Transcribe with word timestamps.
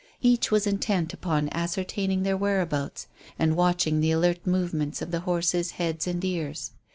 Each 0.23 0.49
was 0.49 0.65
intent 0.65 1.13
upon 1.13 1.47
ascertaining 1.51 2.23
their 2.23 2.35
whereabouts 2.35 3.05
and 3.37 3.55
watching 3.55 4.01
the 4.01 4.09
alert 4.09 4.47
movements 4.47 4.99
of 4.99 5.11
the 5.11 5.19
horses' 5.19 5.73
heads 5.77 6.07
and 6.07 6.25
ears. 6.25 6.71